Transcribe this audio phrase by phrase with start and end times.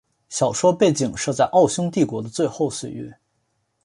[0.29, 3.19] 小说背景设在奥匈帝国的最后岁月。